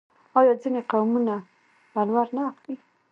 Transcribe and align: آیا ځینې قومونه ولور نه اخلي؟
آیا 0.39 0.53
ځینې 0.61 0.81
قومونه 0.91 1.35
ولور 1.95 2.27
نه 2.35 2.41
اخلي؟ 2.49 2.75